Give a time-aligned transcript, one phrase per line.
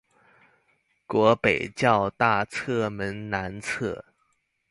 [1.05, 4.01] 國北教大側門南側